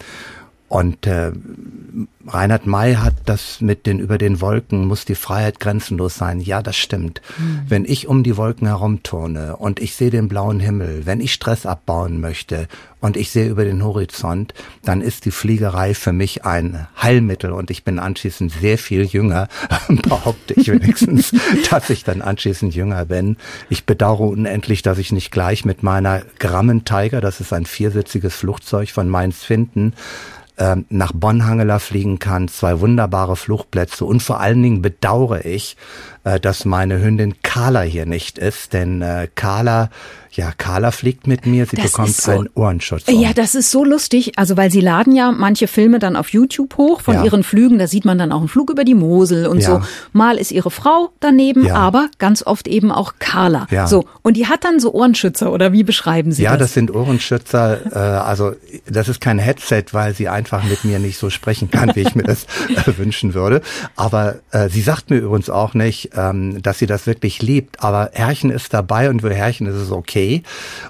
[0.73, 1.31] Und äh,
[2.25, 6.39] Reinhard May hat das mit den über den Wolken muss die Freiheit grenzenlos sein.
[6.39, 7.21] Ja, das stimmt.
[7.37, 7.61] Mhm.
[7.67, 11.67] Wenn ich um die Wolken herumturne und ich sehe den blauen Himmel, wenn ich Stress
[11.67, 12.67] abbauen möchte
[13.01, 17.69] und ich sehe über den Horizont, dann ist die Fliegerei für mich ein Heilmittel und
[17.69, 19.49] ich bin anschließend sehr viel jünger,
[19.87, 21.35] behaupte ich wenigstens,
[21.69, 23.37] dass ich dann anschließend jünger bin.
[23.69, 28.35] Ich bedauere unendlich, dass ich nicht gleich mit meiner Grammen Tiger, das ist ein viersitziges
[28.35, 29.93] Flugzeug von Mainz Finden,
[30.57, 34.05] ähm, nach Bonn-Hangela fliegen kann, zwei wunderbare Fluchtplätze.
[34.05, 35.77] Und vor allen Dingen bedauere ich,
[36.23, 39.89] äh, dass meine Hündin Carla hier nicht ist, denn äh, Carla
[40.35, 43.07] ja, Carla fliegt mit mir, sie das bekommt so, einen Ohrenschutz.
[43.07, 43.19] Um.
[43.19, 44.33] Ja, das ist so lustig.
[44.37, 47.23] Also, weil sie laden ja manche Filme dann auf YouTube hoch von ja.
[47.23, 47.77] ihren Flügen.
[47.77, 49.67] Da sieht man dann auch einen Flug über die Mosel und ja.
[49.67, 49.81] so.
[50.11, 51.75] Mal ist ihre Frau daneben, ja.
[51.75, 53.67] aber ganz oft eben auch Carla.
[53.69, 53.85] Ja.
[53.87, 54.05] So.
[54.23, 56.59] Und die hat dann so Ohrenschützer oder wie beschreiben Sie ja, das?
[56.59, 57.79] Ja, das sind Ohrenschützer.
[57.91, 58.53] Äh, also,
[58.87, 62.15] das ist kein Headset, weil sie einfach mit mir nicht so sprechen kann, wie ich
[62.15, 63.61] mir das äh, wünschen würde.
[63.95, 67.83] Aber äh, sie sagt mir übrigens auch nicht, ähm, dass sie das wirklich liebt.
[67.83, 70.43] Aber Herrchen ist dabei und für Herrchen ist es okay okay.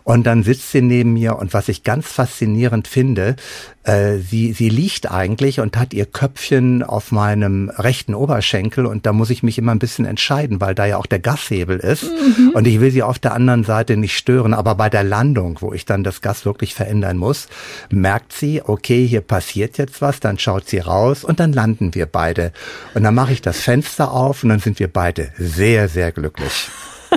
[0.03, 3.35] Und dann sitzt sie neben mir und was ich ganz faszinierend finde,
[3.83, 9.13] äh, sie, sie liegt eigentlich und hat ihr Köpfchen auf meinem rechten Oberschenkel und da
[9.13, 12.51] muss ich mich immer ein bisschen entscheiden, weil da ja auch der Gashebel ist mhm.
[12.53, 15.73] und ich will sie auf der anderen Seite nicht stören, aber bei der Landung, wo
[15.73, 17.47] ich dann das Gas wirklich verändern muss,
[17.89, 22.05] merkt sie, okay, hier passiert jetzt was, dann schaut sie raus und dann landen wir
[22.05, 22.51] beide.
[22.93, 26.69] Und dann mache ich das Fenster auf und dann sind wir beide sehr, sehr glücklich.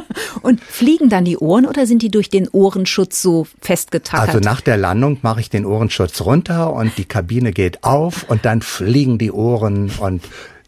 [0.42, 4.28] Und fliegen dann die Ohren oder sind die durch den Ohrenschutz so festgetackert?
[4.28, 8.44] Also nach der Landung mache ich den Ohrenschutz runter und die Kabine geht auf und
[8.44, 10.22] dann fliegen die Ohren und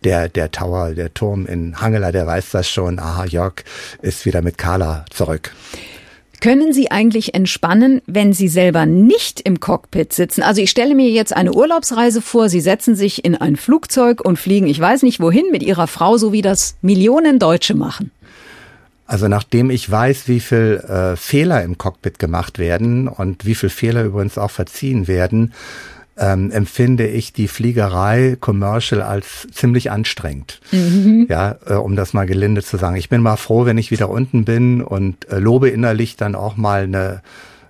[0.04, 2.98] der, der Tower, der Turm in Hangela, der weiß das schon.
[2.98, 3.64] Aha, Jörg
[4.02, 5.52] ist wieder mit Carla zurück.
[6.40, 10.42] Können Sie eigentlich entspannen, wenn Sie selber nicht im Cockpit sitzen?
[10.42, 12.48] Also ich stelle mir jetzt eine Urlaubsreise vor.
[12.48, 16.16] Sie setzen sich in ein Flugzeug und fliegen, ich weiß nicht wohin, mit Ihrer Frau,
[16.16, 18.12] so wie das Millionen Deutsche machen.
[19.08, 23.70] Also nachdem ich weiß, wie viel äh, Fehler im Cockpit gemacht werden und wie viel
[23.70, 25.54] Fehler übrigens auch verziehen werden,
[26.18, 30.60] ähm, empfinde ich die Fliegerei commercial als ziemlich anstrengend.
[30.72, 31.26] Mhm.
[31.30, 32.96] Ja, äh, um das mal gelinde zu sagen.
[32.96, 36.58] Ich bin mal froh, wenn ich wieder unten bin und äh, lobe innerlich dann auch
[36.58, 37.22] mal eine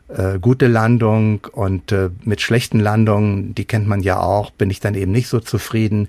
[0.09, 4.81] äh, gute Landung und äh, mit schlechten Landungen, die kennt man ja auch, bin ich
[4.81, 6.09] dann eben nicht so zufrieden.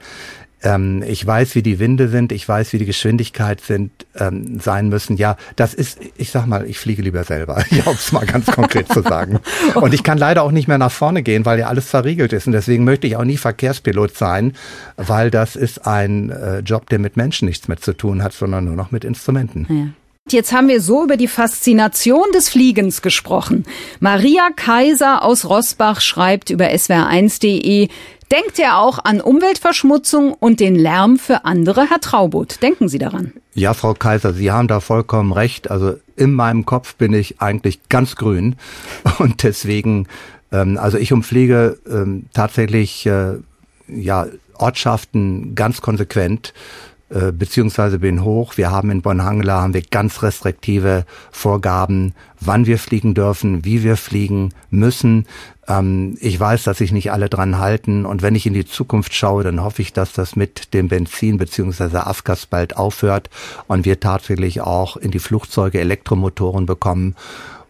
[0.61, 4.89] Ähm, ich weiß, wie die Winde sind, ich weiß, wie die Geschwindigkeit sind, ähm, sein
[4.89, 5.17] müssen.
[5.17, 8.91] Ja, das ist, ich sag mal, ich fliege lieber selber, um es mal ganz konkret
[8.91, 9.39] zu sagen.
[9.75, 12.47] Und ich kann leider auch nicht mehr nach vorne gehen, weil ja alles verriegelt ist.
[12.47, 14.53] Und deswegen möchte ich auch nie Verkehrspilot sein,
[14.97, 18.65] weil das ist ein äh, Job, der mit Menschen nichts mehr zu tun hat, sondern
[18.65, 19.65] nur noch mit Instrumenten.
[19.69, 19.93] Ja.
[20.31, 23.65] Jetzt haben wir so über die Faszination des Fliegens gesprochen.
[23.99, 27.87] Maria Kaiser aus Rossbach schreibt über swr1.de,
[28.31, 32.61] Denkt ihr auch an Umweltverschmutzung und den Lärm für andere, Herr Traubot?
[32.61, 33.33] Denken Sie daran?
[33.55, 35.71] Ja, Frau Kaiser, Sie haben da vollkommen recht.
[35.71, 38.55] Also in meinem Kopf bin ich eigentlich ganz grün
[39.17, 40.07] und deswegen,
[40.51, 43.37] ähm, also ich umfliege ähm, tatsächlich äh,
[43.87, 46.53] ja Ortschaften ganz konsequent
[47.09, 48.55] äh, beziehungsweise bin hoch.
[48.55, 53.97] Wir haben in Bonn-Hangla haben wir ganz restriktive Vorgaben, wann wir fliegen dürfen, wie wir
[53.97, 55.25] fliegen müssen.
[55.67, 59.15] Ähm, ich weiß, dass sich nicht alle dran halten und wenn ich in die Zukunft
[59.15, 63.29] schaue, dann hoffe ich, dass das mit dem Benzin beziehungsweise Afgas bald aufhört
[63.67, 67.15] und wir tatsächlich auch in die Flugzeuge Elektromotoren bekommen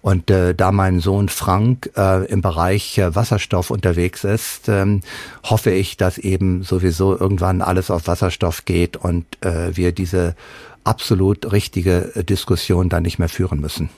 [0.02, 5.02] und äh, da mein Sohn Frank äh, im Bereich äh, Wasserstoff unterwegs ist, ähm,
[5.44, 10.36] hoffe ich, dass eben sowieso irgendwann alles auf Wasserstoff geht und äh, wir diese
[10.84, 13.90] absolut richtige Diskussion dann nicht mehr führen müssen.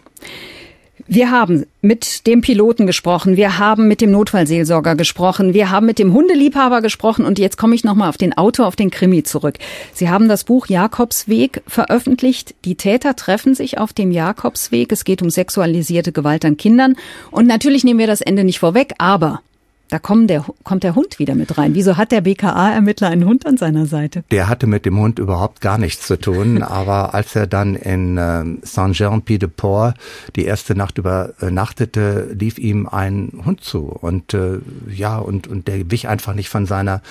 [1.07, 5.99] Wir haben mit dem Piloten gesprochen, wir haben mit dem Notfallseelsorger gesprochen, wir haben mit
[5.99, 9.55] dem Hundeliebhaber gesprochen und jetzt komme ich nochmal auf den Autor, auf den Krimi zurück.
[9.93, 12.55] Sie haben das Buch Jakobsweg veröffentlicht.
[12.65, 14.91] Die Täter treffen sich auf dem Jakobsweg.
[14.91, 16.95] Es geht um sexualisierte Gewalt an Kindern.
[17.31, 19.41] Und natürlich nehmen wir das Ende nicht vorweg, aber
[19.91, 21.75] da kommt der, kommt der Hund wieder mit rein.
[21.75, 24.23] Wieso hat der BKA-Ermittler einen Hund an seiner Seite?
[24.31, 26.63] Der hatte mit dem Hund überhaupt gar nichts zu tun.
[26.81, 29.97] aber als er dann in äh, Saint-Jean-Pied-de-Port
[30.37, 33.81] die erste Nacht übernachtete, lief ihm ein Hund zu.
[33.81, 37.01] Und äh, ja, und, und der wich einfach nicht von seiner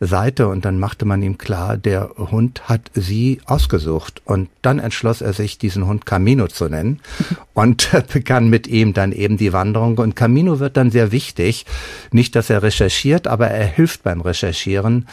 [0.00, 4.22] Seite und dann machte man ihm klar, der Hund hat sie ausgesucht.
[4.24, 7.00] Und dann entschloss er sich, diesen Hund Camino zu nennen.
[7.54, 9.98] Und begann mit ihm dann eben die Wanderung.
[9.98, 11.66] Und Camino wird dann sehr wichtig,
[12.10, 15.06] nicht, dass er recherchiert, aber er hilft beim Recherchieren.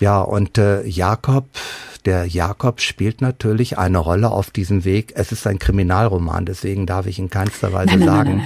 [0.00, 1.46] Ja, und äh, Jakob,
[2.04, 5.12] der Jakob spielt natürlich eine Rolle auf diesem Weg.
[5.16, 8.36] Es ist ein Kriminalroman, deswegen darf ich in keinster Weise nein, nein, sagen,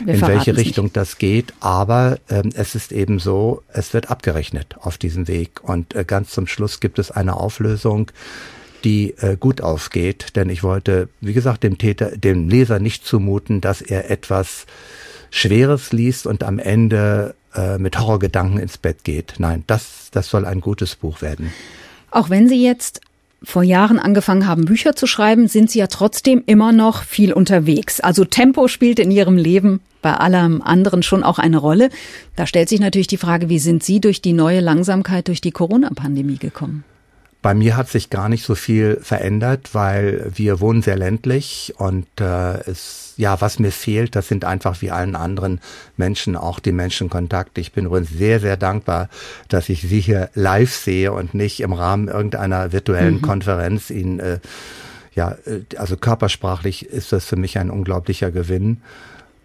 [0.00, 0.96] nein, in welche Richtung nicht.
[0.96, 1.54] das geht.
[1.60, 5.62] Aber ähm, es ist eben so, es wird abgerechnet auf diesem Weg.
[5.62, 8.10] Und äh, ganz zum Schluss gibt es eine Auflösung,
[8.84, 10.36] die äh, gut aufgeht.
[10.36, 14.66] Denn ich wollte, wie gesagt, dem Täter, dem Leser nicht zumuten, dass er etwas
[15.30, 19.34] Schweres liest und am Ende äh, mit Horrorgedanken ins Bett geht.
[19.38, 21.52] Nein, das, das soll ein gutes Buch werden.
[22.10, 23.00] Auch wenn Sie jetzt
[23.42, 28.00] vor Jahren angefangen haben, Bücher zu schreiben, sind Sie ja trotzdem immer noch viel unterwegs.
[28.00, 31.90] Also Tempo spielt in Ihrem Leben bei allem anderen schon auch eine Rolle.
[32.34, 35.52] Da stellt sich natürlich die Frage, wie sind Sie durch die neue Langsamkeit durch die
[35.52, 36.84] Corona-Pandemie gekommen?
[37.46, 42.08] Bei mir hat sich gar nicht so viel verändert, weil wir wohnen sehr ländlich und
[42.20, 45.60] äh, es, ja, was mir fehlt, das sind einfach wie allen anderen
[45.96, 47.60] Menschen auch die Menschenkontakte.
[47.60, 49.08] Ich bin übrigens sehr, sehr dankbar,
[49.46, 53.22] dass ich Sie hier live sehe und nicht im Rahmen irgendeiner virtuellen mhm.
[53.22, 54.40] Konferenz Ihnen, äh,
[55.14, 58.82] ja, äh, also körpersprachlich ist das für mich ein unglaublicher Gewinn.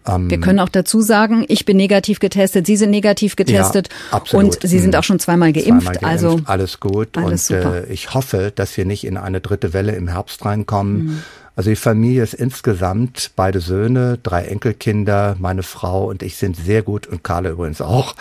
[0.06, 4.22] Ähm, Wir können auch dazu sagen, ich bin negativ getestet, Sie sind negativ getestet ja,
[4.32, 5.86] und Sie sind auch schon zweimal geimpft.
[5.86, 9.40] Zweimal geimpft also alles gut alles und äh, ich hoffe, dass wir nicht in eine
[9.40, 11.04] dritte Welle im Herbst reinkommen.
[11.04, 11.22] Mhm.
[11.54, 16.82] Also die Familie ist insgesamt beide Söhne, drei Enkelkinder, meine Frau und ich sind sehr
[16.82, 18.14] gut und Carla übrigens auch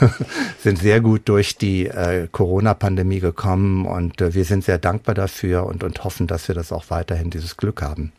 [0.62, 5.66] sind sehr gut durch die äh, Corona-Pandemie gekommen und äh, wir sind sehr dankbar dafür
[5.66, 8.12] und und hoffen, dass wir das auch weiterhin dieses Glück haben.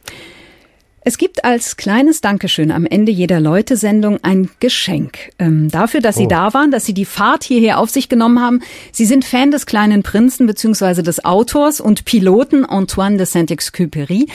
[1.08, 5.32] Es gibt als kleines Dankeschön am Ende jeder Leute-Sendung ein Geschenk.
[5.39, 6.20] Ähm, dafür, dass oh.
[6.20, 8.60] Sie da waren, dass Sie die Fahrt hierher auf sich genommen haben.
[8.91, 11.04] Sie sind Fan des kleinen Prinzen bzw.
[11.04, 14.28] des Autors und Piloten Antoine de Saint-Exupéry.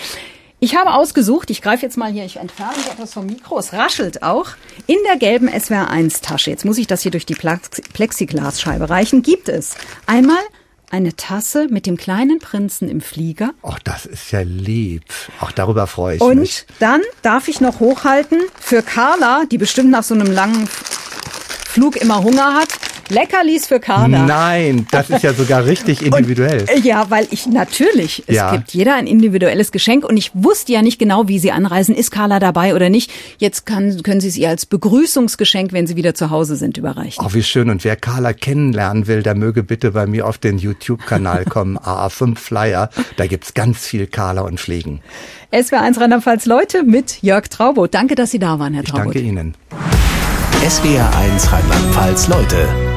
[0.60, 3.74] Ich habe ausgesucht, ich greife jetzt mal hier, ich entferne mich etwas vom Mikro, es
[3.74, 4.52] raschelt auch,
[4.86, 9.74] in der gelben SWR1-Tasche, jetzt muss ich das hier durch die Plexiglasscheibe reichen, gibt es
[10.06, 10.38] einmal
[10.92, 13.54] eine Tasse mit dem kleinen Prinzen im Flieger.
[13.62, 15.02] Ach, das ist ja lieb.
[15.40, 16.66] Auch darüber freue ich Und mich.
[16.68, 21.96] Und dann darf ich noch hochhalten für Carla, die bestimmt nach so einem langen Flug
[21.96, 22.68] immer Hunger hat.
[23.12, 24.26] Leckerlis für Carla.
[24.26, 26.64] Nein, das ist ja sogar richtig individuell.
[26.74, 28.52] Und, ja, weil ich natürlich, es ja.
[28.52, 31.94] gibt jeder ein individuelles Geschenk und ich wusste ja nicht genau, wie sie anreisen.
[31.94, 33.10] Ist Carla dabei oder nicht?
[33.38, 37.24] Jetzt kann, können Sie es ihr als Begrüßungsgeschenk, wenn Sie wieder zu Hause sind, überreichen.
[37.24, 37.70] Oh, wie schön.
[37.70, 41.78] Und wer Carla kennenlernen will, der möge bitte bei mir auf den YouTube-Kanal kommen.
[41.78, 42.90] AA5 Flyer.
[43.16, 45.00] Da gibt's ganz viel Carla und Fliegen.
[45.52, 47.92] SWR1 Rheinland-Pfalz Leute mit Jörg Traubot.
[47.92, 49.14] Danke, dass Sie da waren, Herr Traubot.
[49.14, 49.54] Ich danke Ihnen.
[50.64, 52.91] SWR1 Rheinland-Pfalz Leute